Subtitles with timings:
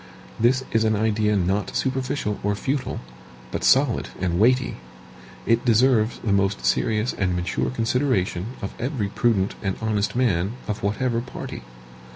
[0.39, 3.01] This is an idea not superficial or futile,
[3.51, 4.77] but solid and weighty.
[5.45, 10.81] It deserves the most serious and mature consideration of every prudent and honest man of
[10.81, 11.61] whatever party.